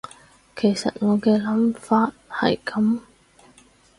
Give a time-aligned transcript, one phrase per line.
[0.55, 3.01] 其實我嘅諗法係噉